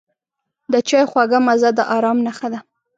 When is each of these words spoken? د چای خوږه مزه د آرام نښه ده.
د 0.71 0.73
چای 0.87 1.05
خوږه 1.11 1.39
مزه 1.47 1.69
د 1.77 1.79
آرام 1.95 2.17
نښه 2.25 2.47
ده. 2.53 2.59